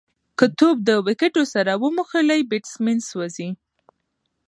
که 0.37 0.45
توپ 0.57 0.77
د 0.89 0.89
وکټو 1.07 1.43
سره 1.53 1.71
وموښلي، 1.83 2.41
بېټسمېن 2.49 2.99
سوځي. 3.09 3.49